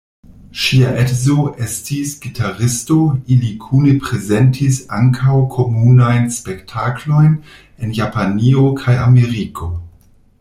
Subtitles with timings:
[0.59, 1.33] Ŝia edzo
[1.65, 2.97] estis gitaristo,
[3.35, 9.71] ili kune prezentis ankaŭ komunajn spektaklojn en Japanio kaj Ameriko.